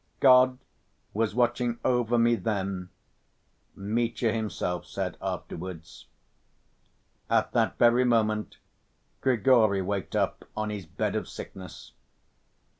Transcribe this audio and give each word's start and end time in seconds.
"God 0.19 0.57
was 1.13 1.35
watching 1.35 1.77
over 1.85 2.17
me 2.17 2.33
then," 2.33 2.89
Mitya 3.75 4.31
himself 4.31 4.87
said 4.87 5.15
afterwards. 5.21 6.07
At 7.29 7.51
that 7.51 7.77
very 7.77 8.03
moment 8.03 8.57
Grigory 9.21 9.83
waked 9.83 10.15
up 10.15 10.43
on 10.57 10.71
his 10.71 10.87
bed 10.87 11.15
of 11.15 11.29
sickness. 11.29 11.91